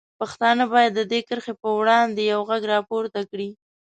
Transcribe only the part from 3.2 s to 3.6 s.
کړي.